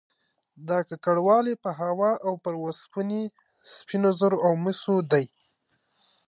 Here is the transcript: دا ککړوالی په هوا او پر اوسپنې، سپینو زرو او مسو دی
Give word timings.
دا 0.67 0.79
ککړوالی 0.89 1.55
په 1.63 1.69
هوا 1.79 2.11
او 2.25 2.33
پر 2.43 2.53
اوسپنې، 2.65 3.23
سپینو 3.73 4.09
زرو 4.19 4.37
او 4.45 4.51
مسو 4.63 4.95
دی 5.11 5.25